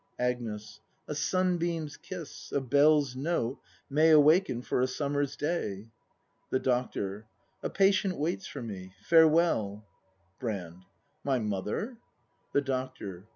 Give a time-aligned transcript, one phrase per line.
[0.17, 0.79] Agnes.
[1.07, 5.89] A sunbeam's kiss, a bell's note, may Awaken for a summer's day.
[6.49, 7.27] The Doctor.
[7.61, 8.95] A patient waits for me.
[9.03, 9.85] Farewell.
[10.39, 10.85] Brand,
[11.23, 11.77] My mother?
[11.77, 13.27] ACT in] BRAND HI The Doctor.